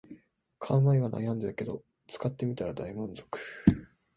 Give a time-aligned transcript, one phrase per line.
[0.57, 3.39] 買う前は悩んだけど使ってみたら大満足